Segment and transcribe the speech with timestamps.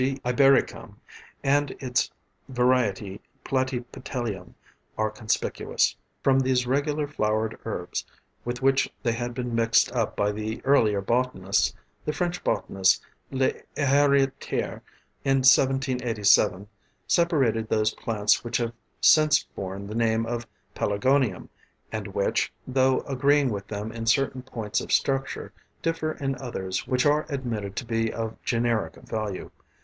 [0.25, 0.95] ibericum_
[1.43, 2.09] and its
[2.49, 4.55] variety platypetalum
[4.97, 5.95] are conspicuous.
[6.23, 8.03] From these regular flowered herbs,
[8.43, 14.81] with which they had been mixed up by the earlier botanists, the French botanist L'Heritier
[15.23, 16.67] in 1787
[17.05, 21.47] separated those plants which have since borne the name of Pelargonium,
[21.91, 27.05] and which, though agreeing with them in certain points of structure, differ in others which
[27.05, 29.51] are admitted to be of generic value.